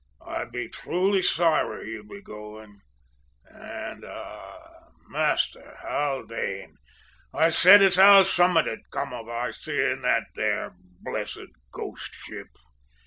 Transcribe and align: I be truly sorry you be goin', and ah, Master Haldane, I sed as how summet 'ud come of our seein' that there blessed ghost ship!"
I 0.25 0.45
be 0.45 0.67
truly 0.67 1.21
sorry 1.21 1.91
you 1.91 2.03
be 2.03 2.23
goin', 2.23 2.79
and 3.45 4.03
ah, 4.03 4.87
Master 5.09 5.75
Haldane, 5.79 6.77
I 7.31 7.49
sed 7.49 7.83
as 7.83 7.97
how 7.97 8.23
summet 8.23 8.67
'ud 8.67 8.79
come 8.89 9.13
of 9.13 9.29
our 9.29 9.51
seein' 9.51 10.01
that 10.01 10.23
there 10.33 10.73
blessed 11.03 11.49
ghost 11.71 12.15
ship!" 12.15 12.49